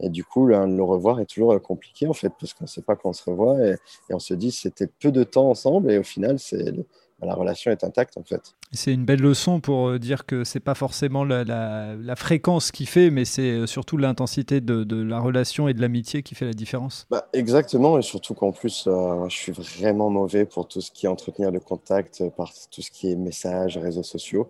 Et, 0.00 0.08
du 0.08 0.24
coup, 0.24 0.46
le 0.46 0.82
revoir 0.82 1.20
est 1.20 1.26
toujours 1.26 1.60
compliqué, 1.62 2.06
en 2.06 2.14
fait, 2.14 2.32
parce 2.40 2.52
qu'on 2.52 2.64
ne 2.64 2.68
sait 2.68 2.82
pas 2.82 2.96
quand 2.96 3.10
on 3.10 3.12
se 3.12 3.28
revoit. 3.28 3.60
Et, 3.64 3.76
et 4.10 4.14
on 4.14 4.18
se 4.18 4.34
dit, 4.34 4.50
c'était 4.50 4.88
peu 4.88 5.12
de 5.12 5.22
temps 5.22 5.50
ensemble. 5.50 5.90
Et 5.92 5.98
au 5.98 6.02
final, 6.02 6.38
c'est 6.38 6.74
la 7.22 7.34
relation 7.34 7.70
est 7.70 7.84
intacte 7.84 8.16
en 8.16 8.22
fait. 8.22 8.54
C'est 8.72 8.92
une 8.92 9.04
belle 9.04 9.20
leçon 9.20 9.60
pour 9.60 9.88
euh, 9.88 9.98
dire 9.98 10.26
que 10.26 10.42
c'est 10.42 10.60
pas 10.60 10.74
forcément 10.74 11.24
la, 11.24 12.16
fréquence 12.16 12.72
qui 12.72 12.86
fait, 12.86 13.10
mais 13.10 13.24
c'est 13.24 13.50
euh, 13.50 13.66
surtout 13.66 13.96
l'intensité 13.96 14.60
de, 14.60 15.02
la 15.02 15.20
relation 15.20 15.68
et 15.68 15.74
de 15.74 15.80
l'amitié 15.80 16.22
qui 16.22 16.34
fait 16.34 16.44
la 16.44 16.52
différence. 16.52 17.06
Bah, 17.10 17.28
exactement, 17.32 17.98
et 17.98 18.02
surtout 18.02 18.34
qu'en 18.34 18.52
plus, 18.52 18.84
euh, 18.86 19.28
je 19.28 19.36
suis 19.36 19.52
vraiment 19.52 20.10
mauvais 20.10 20.44
pour 20.44 20.66
tout 20.66 20.80
ce 20.80 20.90
qui 20.90 21.06
est 21.06 21.08
entretenir 21.08 21.50
le 21.50 21.60
contact 21.60 22.28
par 22.36 22.52
tout 22.70 22.82
ce 22.82 22.90
qui 22.90 23.10
est 23.10 23.16
messages, 23.16 23.78
réseaux 23.78 24.02
sociaux. 24.02 24.48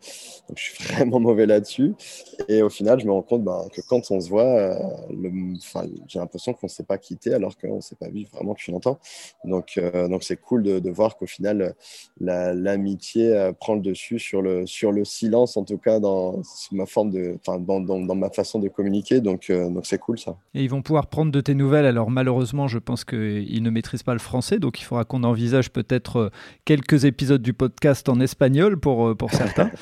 Donc 0.49 0.59
je 0.59 0.63
suis 0.63 0.85
vraiment 0.95 1.21
mauvais 1.21 1.47
là-dessus. 1.47 1.95
Et 2.49 2.63
au 2.63 2.71
final, 2.71 3.01
je 3.01 3.07
me 3.07 3.13
rends 3.13 3.23
compte 3.23 3.45
bah, 3.45 3.65
que 3.73 3.83
quand 3.83 4.11
on 4.11 4.21
se 4.21 4.29
voit, 4.29 4.79
j'ai 6.09 6.19
l'impression 6.19 6.55
qu'on 6.55 6.67
ne 6.67 6.71
s'est 6.71 6.85
pas 6.85 6.99
quitté 6.99 7.35
alors 7.35 7.57
qu'on 7.59 7.77
ne 7.77 7.81
s'est 7.81 7.97
pas 7.97 8.09
vu 8.09 8.27
vraiment 8.33 8.53
depuis 8.53 8.73
longtemps. 8.73 8.99
Donc 9.45 9.79
donc 10.09 10.23
c'est 10.23 10.37
cool 10.37 10.63
de, 10.63 10.79
de 10.79 10.91
voir 10.91 11.17
qu'au 11.17 11.27
final, 11.27 11.75
la 12.21 12.54
l'amitié 12.55 13.35
euh, 13.35 13.53
prend 13.53 13.75
le 13.75 13.81
dessus 13.81 14.19
sur 14.19 14.43
le, 14.43 14.67
sur 14.67 14.93
le 14.93 15.05
silence, 15.05 15.57
en 15.57 15.65
tout 15.65 15.79
cas 15.79 16.01
dans 16.01 16.43
ma, 16.73 16.87
forme 16.87 17.11
de, 17.11 17.39
dans, 17.47 17.81
dans, 17.81 18.01
dans, 18.01 18.15
ma 18.15 18.31
façon 18.31 18.59
de 18.59 18.69
communiquer. 18.69 19.21
Donc, 19.21 19.51
euh, 19.51 19.69
donc 19.69 19.87
c'est 19.87 19.99
cool 19.99 20.19
ça. 20.19 20.37
Et 20.55 20.63
ils 20.63 20.71
vont 20.71 20.83
pouvoir 20.83 21.09
prendre 21.09 21.33
de 21.33 21.41
tes 21.41 21.55
nouvelles. 21.55 21.87
Alors 21.87 22.11
malheureusement, 22.11 22.69
je 22.69 22.79
pense 22.79 23.05
qu'ils 23.05 23.63
ne 23.63 23.71
maîtrisent 23.71 24.03
pas 24.03 24.15
le 24.15 24.19
français, 24.21 24.59
donc 24.59 24.81
il 24.81 24.85
faudra 24.85 25.05
qu'on 25.05 25.25
envisage 25.25 25.71
peut-être 25.71 26.17
euh, 26.17 26.31
quelques 26.65 27.05
épisodes 27.05 27.43
du 27.43 27.53
podcast 27.53 28.09
en 28.09 28.21
espagnol 28.21 28.79
pour, 28.79 29.17
pour 29.17 29.31
certains. 29.33 29.71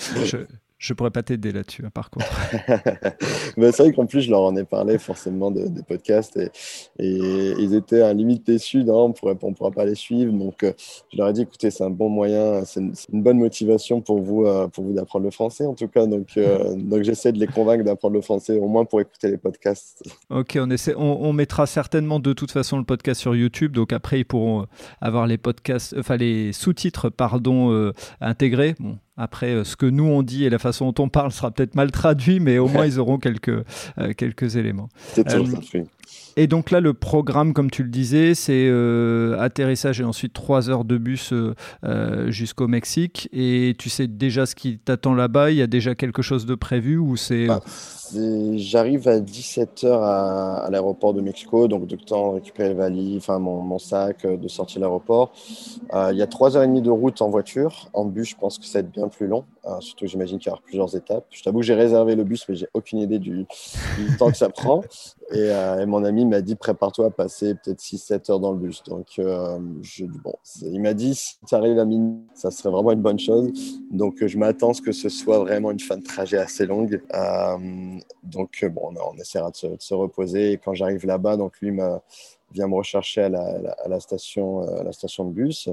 je, 0.24 0.46
je 0.80 0.94
pourrais 0.94 1.10
pas 1.10 1.22
t'aider 1.22 1.52
là-dessus, 1.52 1.84
hein, 1.84 1.90
par 1.92 2.08
contre. 2.08 2.26
c'est 3.56 3.78
vrai 3.78 3.92
qu'en 3.92 4.06
plus, 4.06 4.22
je 4.22 4.30
leur 4.30 4.40
en 4.40 4.56
ai 4.56 4.64
parlé 4.64 4.96
forcément 4.98 5.50
des 5.50 5.82
podcasts 5.86 6.38
et, 6.38 6.50
et, 6.98 7.54
ils 7.58 7.74
étaient 7.74 8.00
à 8.00 8.14
limite 8.14 8.46
déçus. 8.46 8.82
Non, 8.84 9.12
on 9.22 9.28
ne 9.28 9.54
pourra 9.54 9.70
pas 9.70 9.84
les 9.84 9.94
suivre. 9.94 10.32
Donc, 10.32 10.64
euh, 10.64 10.72
je 11.12 11.18
leur 11.18 11.28
ai 11.28 11.32
dit, 11.34 11.42
écoutez, 11.42 11.70
c'est 11.70 11.84
un 11.84 11.90
bon 11.90 12.08
moyen, 12.08 12.64
c'est 12.64 12.80
une, 12.80 13.22
bonne 13.22 13.38
motivation 13.38 14.00
pour 14.00 14.22
vous, 14.22 14.46
euh, 14.46 14.68
pour 14.68 14.84
vous 14.84 14.94
d'apprendre 14.94 15.26
le 15.26 15.30
français, 15.30 15.66
en 15.66 15.74
tout 15.74 15.86
cas. 15.86 16.06
Donc, 16.06 16.28
euh, 16.38 16.74
donc 16.76 17.02
j'essaie 17.02 17.32
de 17.32 17.38
les 17.38 17.46
convaincre 17.46 17.84
d'apprendre 17.84 18.14
le 18.14 18.22
français, 18.22 18.58
au 18.58 18.66
moins 18.66 18.86
pour 18.86 19.02
écouter 19.02 19.30
les 19.30 19.38
podcasts. 19.38 20.02
Ok, 20.30 20.56
on, 20.58 20.70
essaie, 20.70 20.94
on, 20.96 21.32
mettra 21.34 21.66
certainement 21.66 22.20
de 22.20 22.32
toute 22.32 22.52
façon 22.52 22.78
le 22.78 22.84
podcast 22.84 23.20
sur 23.20 23.36
YouTube. 23.36 23.72
Donc, 23.72 23.92
après, 23.92 24.20
ils 24.20 24.24
pourront 24.24 24.66
avoir 25.02 25.26
les 25.26 25.36
podcasts, 25.36 25.94
enfin, 25.98 26.16
les 26.16 26.54
sous-titres, 26.54 27.10
pardon, 27.10 27.92
intégrés. 28.20 28.74
Bon, 28.78 28.98
Après, 29.20 29.64
ce 29.64 29.76
que 29.76 29.86
nous 29.86 30.04
on 30.04 30.22
dit 30.22 30.44
et 30.44 30.50
la 30.50 30.58
façon 30.58 30.90
dont 30.90 31.04
on 31.04 31.08
parle 31.08 31.30
sera 31.32 31.50
peut-être 31.50 31.74
mal 31.74 31.90
traduit, 31.90 32.40
mais 32.40 32.58
au 32.58 32.68
moins 32.68 32.86
ils 32.86 32.98
auront 32.98 33.18
quelques, 33.18 33.64
quelques 34.16 34.56
éléments. 34.56 34.88
C'est 35.12 35.24
tout, 35.24 35.44
et 36.36 36.46
donc 36.46 36.70
là, 36.70 36.80
le 36.80 36.94
programme, 36.94 37.52
comme 37.52 37.70
tu 37.70 37.82
le 37.82 37.90
disais, 37.90 38.34
c'est 38.34 38.66
euh, 38.68 39.38
atterrissage 39.38 40.00
et 40.00 40.04
ensuite 40.04 40.32
trois 40.32 40.70
heures 40.70 40.84
de 40.84 40.96
bus 40.96 41.32
euh, 41.32 41.54
euh, 41.84 42.30
jusqu'au 42.30 42.68
Mexique. 42.68 43.28
Et 43.32 43.74
tu 43.78 43.90
sais 43.90 44.06
déjà 44.06 44.46
ce 44.46 44.54
qui 44.54 44.78
t'attend 44.78 45.14
là-bas? 45.14 45.50
Il 45.50 45.56
y 45.56 45.62
a 45.62 45.66
déjà 45.66 45.94
quelque 45.94 46.22
chose 46.22 46.46
de 46.46 46.54
prévu 46.54 46.96
ou 46.96 47.16
c'est... 47.16 47.46
Bah, 47.46 47.60
j'arrive 48.56 49.06
à 49.06 49.20
17h 49.20 49.86
à, 49.86 50.68
l'aéroport 50.70 51.14
de 51.14 51.20
Mexico, 51.20 51.68
donc 51.68 51.86
de 51.86 51.94
temps 51.94 52.32
récupérer 52.32 52.70
le 52.70 52.74
valise, 52.74 53.18
enfin 53.18 53.38
mon, 53.38 53.78
sac, 53.78 54.26
de 54.26 54.48
sortir 54.48 54.80
de 54.80 54.86
l'aéroport. 54.86 55.32
il 55.92 56.16
y 56.16 56.22
a 56.22 56.26
3h30 56.26 56.82
de 56.82 56.90
route 56.90 57.22
en 57.22 57.28
voiture. 57.28 57.88
En 57.92 58.06
bus, 58.06 58.30
je 58.30 58.36
pense 58.36 58.58
que 58.58 58.64
ça 58.64 58.80
va 58.80 58.88
être 58.88 58.92
bien 58.92 59.09
plus 59.10 59.26
long. 59.26 59.44
surtout, 59.80 60.06
j'imagine 60.06 60.38
qu'il 60.38 60.48
y 60.48 60.52
aura 60.52 60.62
plusieurs 60.62 60.96
étapes. 60.96 61.26
Je 61.30 61.42
t'avoue, 61.42 61.62
j'ai 61.62 61.74
réservé 61.74 62.16
le 62.16 62.24
bus, 62.24 62.48
mais 62.48 62.54
j'ai 62.54 62.68
aucune 62.74 63.00
idée 63.00 63.18
du, 63.18 63.46
temps 64.18 64.30
que 64.30 64.36
ça 64.36 64.48
prend. 64.48 64.82
Et, 65.32 65.48
et 65.48 65.86
mon 65.86 66.04
ami 66.04 66.24
m'a 66.24 66.40
dit 66.40 66.56
prépare-toi 66.56 67.06
à 67.06 67.10
passer 67.10 67.54
peut-être 67.54 67.80
6-7 67.80 68.30
heures 68.30 68.40
dans 68.40 68.52
le 68.52 68.58
bus. 68.58 68.82
Donc, 68.84 69.06
euh, 69.18 69.58
je, 69.82 70.04
bon, 70.04 70.34
il 70.62 70.80
m'a 70.80 70.94
dit 70.94 71.14
si 71.14 71.36
tu 71.46 71.54
arrives 71.54 71.78
à 71.78 71.84
minuit, 71.84 72.20
ça 72.34 72.50
serait 72.50 72.70
vraiment 72.70 72.92
une 72.92 73.02
bonne 73.02 73.18
chose. 73.18 73.50
Donc, 73.90 74.24
je 74.24 74.38
m'attends 74.38 74.70
à 74.70 74.74
ce 74.74 74.82
que 74.82 74.92
ce 74.92 75.08
soit 75.08 75.38
vraiment 75.38 75.70
une 75.70 75.80
fin 75.80 75.96
de 75.96 76.04
trajet 76.04 76.38
assez 76.38 76.66
longue. 76.66 77.02
Euh, 77.14 77.98
donc, 78.22 78.64
bon, 78.72 78.92
on, 78.94 79.16
essaiera 79.18 79.50
de 79.50 79.76
se, 79.78 79.94
reposer. 79.94 80.52
Et 80.52 80.58
quand 80.58 80.74
j'arrive 80.74 81.06
là-bas, 81.06 81.36
donc 81.36 81.60
lui 81.60 81.72
vient 82.52 82.68
me 82.68 82.74
rechercher 82.74 83.22
à 83.22 83.28
la, 83.28 84.00
station, 84.00 84.60
à 84.60 84.82
la 84.82 84.92
station 84.92 85.24
de 85.24 85.32
bus. 85.32 85.68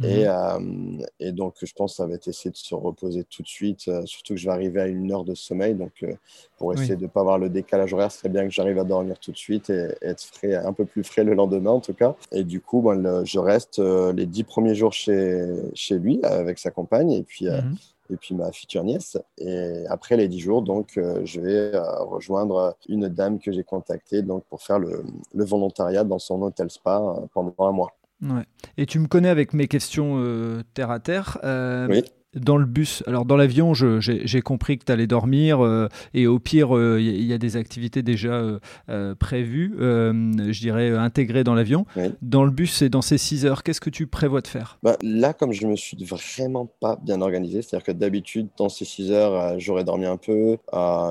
Mhm. 0.00 0.08
Euh, 0.08 1.06
et, 1.20 1.32
donc, 1.32 1.54
je 1.62 1.72
pense 1.72 1.92
que 1.92 1.96
ça 1.98 2.06
va 2.06 2.14
être 2.14 2.26
essayer 2.26 2.50
de 2.50 2.56
se 2.56 2.74
reposer 2.74 3.24
tout 3.24 3.42
de 3.42 3.48
suite, 3.48 3.86
euh, 3.88 4.04
surtout 4.06 4.34
que 4.34 4.40
je 4.40 4.46
vais 4.46 4.52
arriver 4.52 4.80
à 4.80 4.86
une 4.86 5.12
heure 5.12 5.24
de 5.24 5.34
sommeil. 5.34 5.74
Donc, 5.74 5.92
euh, 6.02 6.12
pour 6.58 6.72
essayer 6.72 6.96
de 6.96 7.02
ne 7.02 7.06
pas 7.06 7.20
avoir 7.20 7.38
le 7.38 7.48
décalage 7.48 7.92
horaire, 7.92 8.10
ce 8.10 8.18
serait 8.18 8.28
bien 8.28 8.44
que 8.44 8.50
j'arrive 8.50 8.78
à 8.78 8.84
dormir 8.84 9.18
tout 9.18 9.32
de 9.32 9.36
suite 9.36 9.70
et, 9.70 9.88
être 10.02 10.22
frais, 10.22 10.54
un 10.54 10.72
peu 10.72 10.84
plus 10.84 11.04
frais 11.04 11.24
le 11.24 11.34
lendemain, 11.34 11.70
en 11.70 11.80
tout 11.80 11.94
cas. 11.94 12.16
Et 12.32 12.44
du 12.44 12.60
coup, 12.60 12.82
je 13.24 13.38
reste 13.38 13.78
les 13.78 14.26
dix 14.26 14.44
premiers 14.44 14.74
jours 14.74 14.92
chez, 14.92 15.46
chez 15.74 15.98
lui 15.98 16.20
avec 16.24 16.58
sa 16.58 16.70
compagne 16.70 17.12
et 17.12 17.22
puis, 17.22 17.46
mhm. 17.46 17.76
Et 18.10 18.16
puis 18.16 18.34
ma 18.34 18.52
future 18.52 18.84
nièce. 18.84 19.16
Et 19.38 19.84
après 19.88 20.16
les 20.16 20.28
dix 20.28 20.40
jours, 20.40 20.62
donc, 20.62 20.98
je 21.24 21.40
vais 21.40 21.72
rejoindre 22.00 22.76
une 22.88 23.08
dame 23.08 23.38
que 23.38 23.52
j'ai 23.52 23.64
contactée 23.64 24.22
donc, 24.22 24.44
pour 24.44 24.62
faire 24.62 24.78
le, 24.78 25.04
le 25.34 25.44
volontariat 25.44 26.04
dans 26.04 26.18
son 26.18 26.42
hôtel 26.42 26.70
spa 26.70 27.02
pendant 27.32 27.54
un 27.58 27.72
mois. 27.72 27.90
Ouais. 28.22 28.44
Et 28.76 28.86
tu 28.86 28.98
me 28.98 29.06
connais 29.06 29.28
avec 29.28 29.52
mes 29.52 29.68
questions 29.68 30.14
euh, 30.18 30.62
terre 30.74 30.90
à 30.90 31.00
terre. 31.00 31.38
Euh, 31.44 31.86
oui 31.88 32.04
dans 32.36 32.56
le 32.56 32.64
bus, 32.64 33.02
alors 33.06 33.24
dans 33.24 33.36
l'avion, 33.36 33.74
j'ai 33.74 34.42
compris 34.42 34.78
que 34.78 34.84
tu 34.84 34.92
allais 34.92 35.06
dormir 35.06 35.64
euh, 35.64 35.88
et 36.12 36.26
au 36.26 36.38
pire, 36.38 36.68
il 36.70 36.76
euh, 36.76 37.00
y, 37.00 37.32
a 37.32 37.38
des 37.38 37.56
activités 37.56 38.02
déjà 38.02 38.42
euh, 38.88 39.14
prévues, 39.14 39.74
je 39.78 40.60
dirais 40.60 40.90
intégrées 40.90 41.44
dans 41.44 41.54
l'avion. 41.54 41.86
Dans 42.22 42.44
le 42.44 42.50
bus 42.50 42.82
et 42.82 42.88
dans 42.88 43.02
ces 43.02 43.18
6 43.18 43.46
heures, 43.46 43.62
qu'est-ce 43.62 43.80
que 43.80 43.90
tu 43.90 44.06
prévois 44.06 44.40
de 44.40 44.46
faire? 44.46 44.78
Bah, 44.82 44.96
Là, 45.02 45.32
comme 45.32 45.52
je 45.52 45.66
me 45.66 45.76
suis 45.76 45.96
vraiment 46.04 46.66
pas 46.80 46.98
bien 47.02 47.20
organisé, 47.20 47.62
c'est-à-dire 47.62 47.84
que 47.84 47.92
d'habitude, 47.92 48.48
dans 48.56 48.68
ces 48.68 48.84
6 48.84 49.12
heures, 49.12 49.58
j'aurais 49.58 49.84
dormi 49.84 50.06
un 50.06 50.16
peu, 50.16 50.56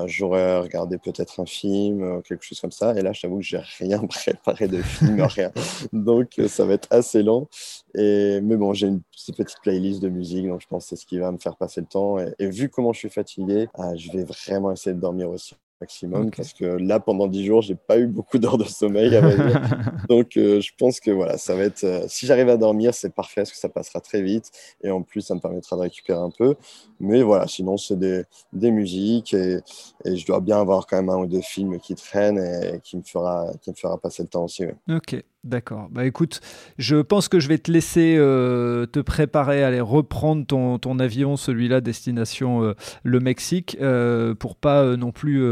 j'aurais 0.06 0.60
regardé 0.60 0.98
peut-être 0.98 1.40
un 1.40 1.46
film, 1.46 2.22
quelque 2.26 2.44
chose 2.44 2.60
comme 2.60 2.72
ça. 2.72 2.94
Et 2.96 3.02
là, 3.02 3.12
je 3.12 3.22
t'avoue 3.22 3.38
que 3.38 3.44
j'ai 3.44 3.60
rien 3.78 3.98
préparé 4.08 4.68
de 4.68 4.82
film, 4.82 5.20
rien. 5.22 5.50
Donc, 5.92 6.40
ça 6.48 6.64
va 6.64 6.74
être 6.74 6.88
assez 6.90 7.22
lent. 7.22 7.48
Et, 7.94 8.40
mais 8.42 8.56
bon, 8.56 8.72
j'ai 8.72 8.88
une 8.88 9.00
petite 9.36 9.60
playlist 9.62 10.02
de 10.02 10.08
musique, 10.08 10.48
donc 10.48 10.60
je 10.60 10.66
pense 10.66 10.84
que 10.84 10.90
c'est 10.90 10.96
ce 10.96 11.06
qui 11.06 11.13
va 11.18 11.32
me 11.32 11.38
faire 11.38 11.56
passer 11.56 11.80
le 11.80 11.86
temps. 11.86 12.18
Et, 12.18 12.46
vu 12.48 12.68
comment 12.68 12.92
je 12.92 13.00
suis 13.00 13.10
fatigué, 13.10 13.68
ah, 13.74 13.94
je 13.96 14.10
vais 14.12 14.24
vraiment 14.24 14.72
essayer 14.72 14.94
de 14.94 15.00
dormir 15.00 15.30
aussi 15.30 15.54
maximum 15.80 16.30
parce 16.30 16.52
que 16.52 16.64
là 16.64 17.00
pendant 17.00 17.26
10 17.26 17.44
jours 17.44 17.62
j'ai 17.62 17.74
pas 17.74 17.98
eu 17.98 18.06
beaucoup 18.06 18.38
d'heures 18.38 18.58
de 18.58 18.64
sommeil 18.64 19.10
donc 20.08 20.36
euh, 20.36 20.60
je 20.60 20.70
pense 20.78 21.00
que 21.00 21.10
voilà 21.10 21.36
ça 21.36 21.56
va 21.56 21.64
être 21.64 21.84
euh, 21.84 22.04
si 22.08 22.26
j'arrive 22.26 22.48
à 22.48 22.56
dormir 22.56 22.94
c'est 22.94 23.12
parfait 23.12 23.40
parce 23.40 23.50
que 23.50 23.58
ça 23.58 23.68
passera 23.68 24.00
très 24.00 24.22
vite. 24.22 24.50
Et 24.82 24.90
en 24.90 25.02
plus 25.02 25.20
ça 25.20 25.34
me 25.34 25.40
permettra 25.40 25.76
de 25.76 25.82
récupérer 25.82 26.20
un 26.20 26.30
peu. 26.30 26.54
Mais 27.00 27.22
voilà 27.22 27.46
sinon 27.48 27.76
c'est 27.76 27.98
des, 27.98 28.22
des, 28.52 28.70
musiques 28.70 29.34
et, 29.34 29.58
et, 30.04 30.16
je 30.16 30.26
dois 30.26 30.40
bien 30.40 30.60
avoir 30.60 30.86
quand 30.86 30.96
même 30.96 31.10
un 31.10 31.18
ou 31.18 31.26
deux 31.26 31.40
films 31.40 31.78
qui 31.80 31.94
traînent 31.94 32.38
et, 32.38 32.80
qui 32.82 32.96
me 32.96 33.02
fera 33.02 33.50
qui 33.60 33.70
me 33.70 33.74
fera 33.74 33.98
passer 33.98 34.22
le 34.22 34.28
temps 34.28 34.44
aussi 34.44 34.64
ok 34.88 35.22
D'accord. 35.44 35.88
Bah 35.90 36.06
écoute, 36.06 36.40
je 36.78 36.96
pense 36.96 37.28
que 37.28 37.38
je 37.38 37.48
vais 37.48 37.58
te 37.58 37.70
laisser 37.70 38.16
euh, 38.16 38.86
te 38.86 38.98
préparer 38.98 39.62
à 39.62 39.66
aller 39.66 39.80
reprendre 39.82 40.46
ton, 40.46 40.78
ton 40.78 40.98
avion, 40.98 41.36
celui-là, 41.36 41.82
destination 41.82 42.62
euh, 42.62 42.72
le 43.02 43.20
Mexique, 43.20 43.76
euh, 43.82 44.34
pour 44.34 44.56
pas 44.56 44.96
non 44.96 45.12
plus 45.12 45.44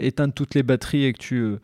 éteindre 0.00 0.34
toutes 0.34 0.56
les 0.56 0.64
batteries 0.64 1.04
et 1.04 1.12
que 1.12 1.18
tu, 1.18 1.56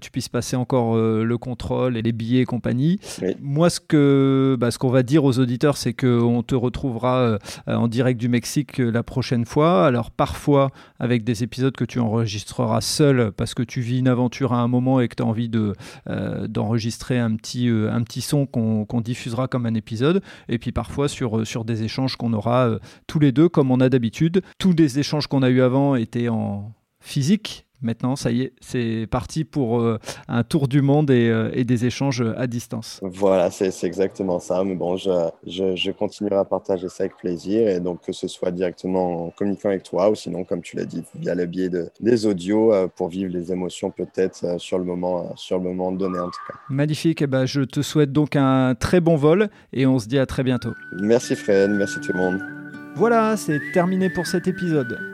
tu 0.00 0.10
puisses 0.12 0.28
passer 0.28 0.54
encore 0.54 0.96
le 0.96 1.38
contrôle 1.38 1.96
et 1.96 2.02
les 2.02 2.12
billets 2.12 2.42
et 2.42 2.44
compagnie. 2.44 3.00
Moi, 3.40 3.68
ce 3.68 3.80
que 3.80 4.56
bah, 4.60 4.70
ce 4.70 4.78
qu'on 4.78 4.90
va 4.90 5.02
dire 5.02 5.24
aux 5.24 5.38
auditeurs, 5.40 5.76
c'est 5.76 5.92
qu'on 5.92 6.42
te 6.44 6.54
retrouvera 6.54 7.38
en 7.66 7.88
direct 7.88 8.20
du 8.20 8.28
Mexique 8.28 8.78
la 8.78 9.02
prochaine 9.02 9.44
fois. 9.44 9.86
Alors 9.86 10.10
parfois 10.12 10.70
avec 11.00 11.24
des 11.24 11.42
épisodes 11.42 11.74
que 11.74 11.84
tu 11.84 11.98
enregistreras 11.98 12.80
seul 12.80 13.32
parce 13.32 13.54
que 13.54 13.62
tu 13.62 13.80
vis 13.80 13.98
une 13.98 14.08
aventure 14.08 14.52
à 14.52 14.58
un 14.58 14.68
moment 14.68 15.00
et 15.00 15.08
que 15.08 15.16
tu 15.16 15.22
as 15.22 15.26
envie 15.26 15.48
de, 15.48 15.74
d'enregistrer 16.46 17.23
un 17.24 17.36
petit, 17.36 17.68
euh, 17.68 17.92
un 17.92 18.02
petit 18.02 18.20
son 18.20 18.46
qu'on 18.46 19.00
diffusera 19.00 19.48
comme 19.48 19.66
un 19.66 19.74
épisode, 19.74 20.22
et 20.48 20.58
puis 20.58 20.72
parfois 20.72 21.08
sur, 21.08 21.38
euh, 21.38 21.44
sur 21.44 21.64
des 21.64 21.82
échanges 21.82 22.16
qu'on 22.16 22.32
aura 22.32 22.66
euh, 22.66 22.78
tous 23.06 23.18
les 23.18 23.32
deux 23.32 23.48
comme 23.48 23.70
on 23.70 23.80
a 23.80 23.88
d'habitude. 23.88 24.42
Tous 24.58 24.72
les 24.72 24.98
échanges 24.98 25.26
qu'on 25.26 25.42
a 25.42 25.50
eu 25.50 25.60
avant 25.60 25.96
étaient 25.96 26.28
en 26.28 26.72
physique, 27.00 27.66
Maintenant, 27.84 28.16
ça 28.16 28.30
y 28.32 28.40
est, 28.40 28.52
c'est 28.62 29.06
parti 29.10 29.44
pour 29.44 29.78
euh, 29.78 29.98
un 30.26 30.42
tour 30.42 30.68
du 30.68 30.80
monde 30.80 31.10
euh, 31.10 31.50
et, 31.52 31.64
des 31.64 31.84
échanges 31.84 32.24
à 32.38 32.46
distance. 32.46 32.98
Voilà, 33.02 33.50
c'est 33.50 33.84
exactement 33.84 34.40
ça. 34.40 34.64
Mais 34.64 34.74
bon, 34.74 34.96
je, 34.96 35.10
je, 35.46 35.90
continuerai 35.90 36.36
à 36.36 36.46
partager 36.46 36.88
ça 36.88 37.04
avec 37.04 37.18
plaisir. 37.18 37.68
Et 37.68 37.80
donc, 37.80 38.00
que 38.00 38.12
ce 38.12 38.26
soit 38.26 38.50
directement 38.50 39.26
en 39.26 39.30
communiquant 39.30 39.68
avec 39.68 39.82
toi 39.82 40.08
ou 40.08 40.14
sinon, 40.14 40.44
comme 40.44 40.62
tu 40.62 40.76
l'as 40.76 40.86
dit, 40.86 41.04
via 41.14 41.34
le 41.34 41.44
biais 41.44 41.68
de, 41.68 41.90
des 42.00 42.24
audios 42.24 42.72
euh, 42.72 42.88
pour 42.88 43.08
vivre 43.08 43.30
les 43.30 43.52
émotions 43.52 43.90
peut-être 43.90 44.58
sur, 44.58 44.78
le 44.78 44.84
moment, 44.84 45.36
sur 45.36 45.58
le 45.58 45.64
moment 45.64 45.92
donné 45.92 46.18
en 46.18 46.30
tout 46.30 46.40
cas. 46.48 46.54
Magnifique. 46.70 47.20
Et 47.20 47.24
eh 47.24 47.26
ben, 47.26 47.44
je 47.44 47.60
te 47.60 47.82
souhaite 47.82 48.12
donc 48.12 48.34
un 48.34 48.74
très 48.74 49.00
bon 49.00 49.16
vol 49.16 49.50
et 49.74 49.86
on 49.86 49.98
se 49.98 50.08
dit 50.08 50.18
à 50.18 50.24
très 50.24 50.42
bientôt. 50.42 50.72
Merci 51.02 51.36
Fred, 51.36 51.70
merci 51.70 52.00
tout 52.00 52.12
le 52.14 52.18
monde. 52.18 52.40
Voilà, 52.96 53.36
c'est 53.36 53.60
terminé 53.72 54.08
pour 54.08 54.26
cet 54.26 54.48
épisode. 54.48 55.13